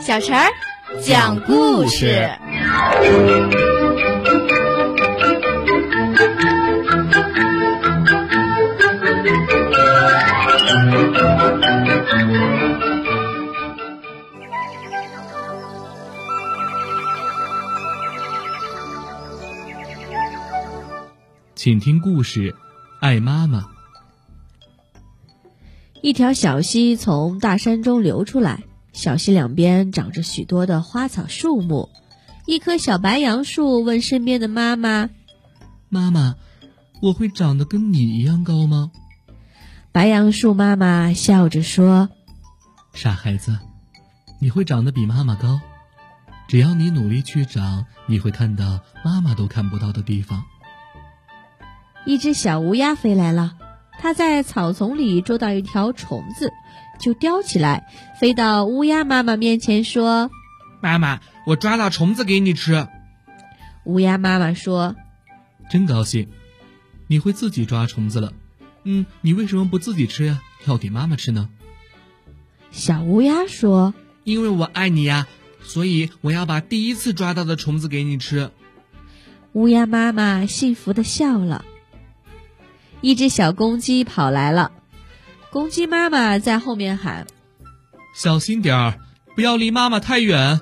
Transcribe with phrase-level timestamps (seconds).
[0.00, 0.50] 伟、小陈儿
[1.02, 2.30] 讲故事。
[21.54, 22.52] 请听故事，
[23.00, 23.58] 《爱妈妈》。
[26.00, 31.88] 一条小溪从大山中流出来，小溪两边长着许多的花草树木。
[32.46, 35.10] 一棵小白杨树问身边的妈妈
[35.88, 36.34] ：“妈妈，
[37.00, 38.90] 我会长得跟你一样高吗？”
[39.92, 42.08] 白杨树妈妈笑着说
[42.94, 43.58] ：“傻孩子，
[44.40, 45.60] 你会长得比妈妈高。
[46.48, 50.42] 只要你努力去长，你会看到妈妈都看不到的地方。”
[52.06, 53.56] 一只小乌鸦飞来了，
[54.02, 56.50] 它在草丛里捉到一条虫子，
[56.98, 57.86] 就叼起来，
[58.18, 60.30] 飞到乌鸦妈妈面前说
[60.80, 62.88] ：“妈妈，我抓到虫子给你吃。”
[63.84, 64.96] 乌鸦妈妈说
[65.70, 66.28] ：“真高兴，
[67.08, 68.32] 你会自己抓虫子了。
[68.84, 70.40] 嗯，你为什么不自己吃呀？
[70.64, 71.50] 要给妈妈吃呢？”
[72.72, 73.92] 小乌鸦说
[74.24, 75.26] ：“因为我爱你呀，
[75.62, 78.50] 所以我要把第一次抓到的虫子给你吃。”
[79.52, 81.66] 乌鸦妈妈幸福的笑了。
[83.00, 84.72] 一只小公鸡跑来了，
[85.50, 87.26] 公鸡妈妈在后面喊
[88.14, 88.98] ：“小心点儿，
[89.34, 90.60] 不要离妈妈太远。”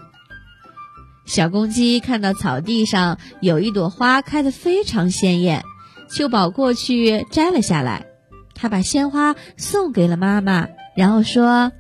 [1.27, 5.63] 小公鸡看到草地上有一朵花开得非常鲜艳，
[6.11, 8.07] 就跑过去摘了下来。
[8.55, 11.71] 他把鲜花送给了妈妈，然后说：“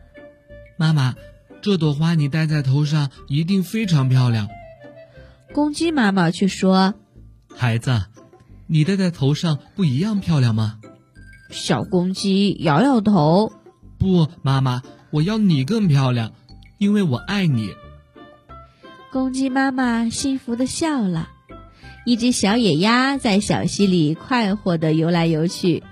[0.76, 1.14] 妈妈，
[1.62, 4.48] 这朵花你戴在头上一定非常漂亮。”
[5.54, 6.94] 公鸡妈妈却说
[7.56, 8.02] ：“孩子。”
[8.70, 10.78] 你戴在头上不一样漂亮吗？
[11.50, 13.50] 小公鸡摇摇头。
[13.98, 16.32] 不，妈妈，我要你更漂亮，
[16.76, 17.74] 因为我爱你。
[19.10, 21.30] 公鸡妈妈幸福的笑了。
[22.04, 25.82] 一只小野鸭在小溪里快活的游来游去。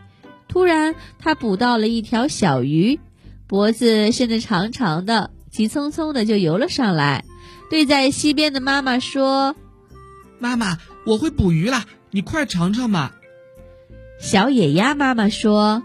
[0.46, 3.00] 突然，它捕到了一条小鱼，
[3.46, 7.24] 脖子伸得长长的，急匆匆的就游了上来，
[7.70, 9.56] 对在溪边的妈妈说
[10.38, 13.12] ：“妈妈，我会捕鱼啦。”你快尝尝嘛！
[14.18, 15.82] 小野鸭妈妈说：“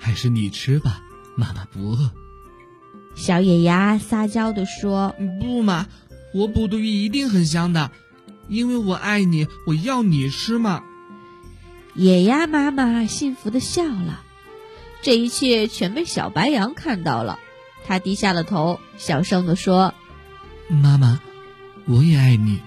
[0.00, 1.02] 还是你吃吧，
[1.36, 2.10] 妈妈不饿。”
[3.14, 5.88] 小野鸭撒娇的说：“不嘛，
[6.32, 7.90] 我捕的鱼一定很香的，
[8.48, 10.82] 因为我爱你，我要你吃嘛。”
[11.94, 14.22] 野鸭妈妈幸福的笑了。
[15.02, 17.38] 这一切全被小白羊看到了，
[17.86, 19.92] 他低下了头，小声的说
[20.66, 21.20] ：“妈妈，
[21.84, 22.62] 我也爱你，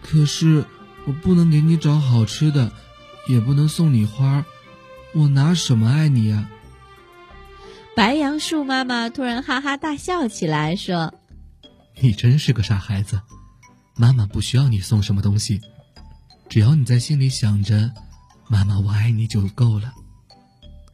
[0.00, 0.64] 可是……”
[1.08, 2.70] 我不能给你找好吃的，
[3.28, 4.44] 也不能送你花，
[5.14, 6.50] 我拿什么爱你呀？
[7.96, 11.14] 白杨树妈妈突然哈哈大笑起来，说
[11.98, 13.22] ：“你真是个傻孩子，
[13.96, 15.62] 妈妈不需要你送什么东西，
[16.46, 17.90] 只要你在心里想着
[18.46, 19.94] ‘妈妈我爱你’就够了。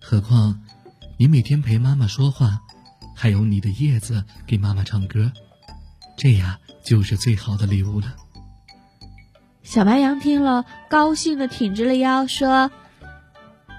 [0.00, 0.62] 何况，
[1.19, 2.60] 你每天陪妈妈说话，
[3.16, 5.32] 还有你的叶子给妈妈唱歌，
[6.16, 8.14] 这样就是最好的礼物了。”
[9.64, 12.70] 小白羊听了，高兴的挺直了腰，说：“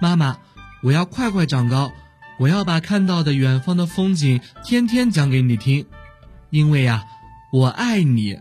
[0.02, 0.40] 妈妈，
[0.82, 1.92] 我要快快长高，
[2.40, 5.86] 我要把看到的远方的风景天天讲给你听，
[6.50, 7.06] 因为呀，
[7.54, 8.40] 我爱你。”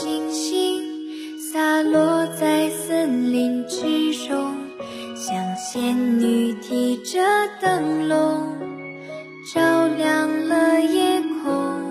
[0.00, 0.80] 星星
[1.36, 4.54] 洒落在森林之中
[5.16, 7.18] 像仙女提着
[7.60, 8.56] 灯笼
[9.52, 11.90] 照亮了夜空。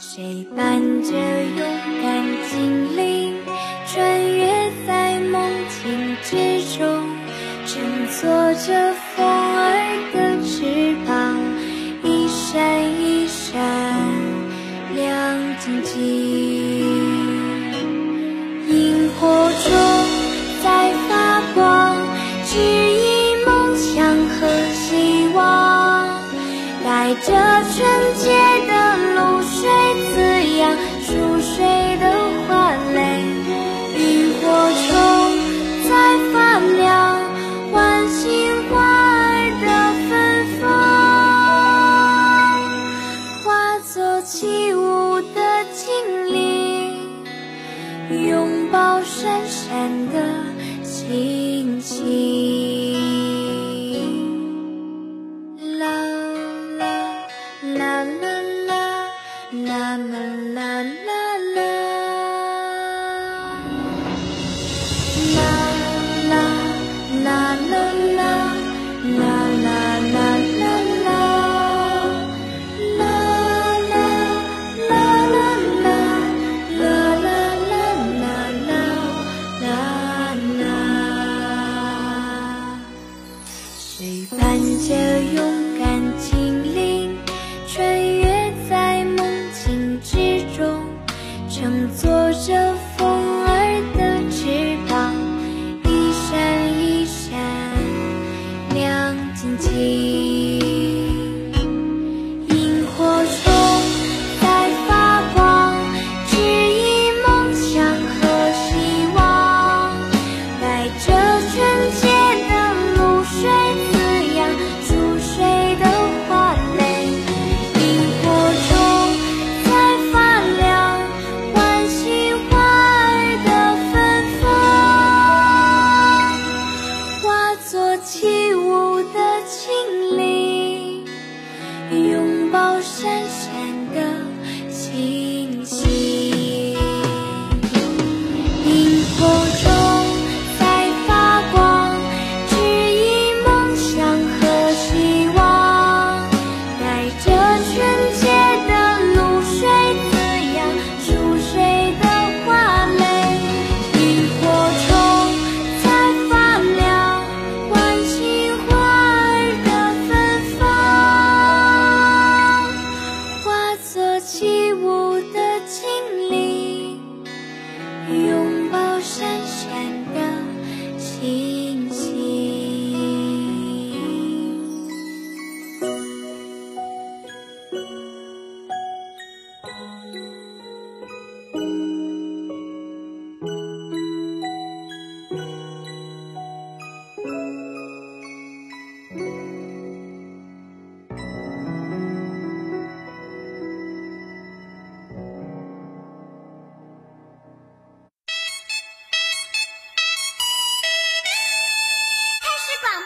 [0.00, 1.58] 谁伴着勇
[2.02, 3.36] 敢精灵
[3.86, 4.48] 穿越
[4.84, 7.06] 在梦境之中
[7.64, 9.21] 乘坐着风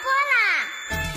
[0.02, 0.35] 过来！